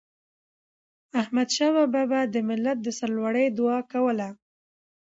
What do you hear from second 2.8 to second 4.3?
د سرلوړی دعا کوله.